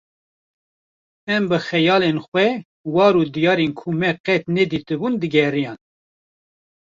[1.35, 2.47] em bi xeyalên xwe
[2.95, 5.77] war û diyarên ku me qet nedîtibûn digeriyan